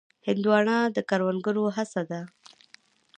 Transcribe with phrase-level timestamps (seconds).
[0.27, 2.21] هندوانه د کروندګرو هڅه ده.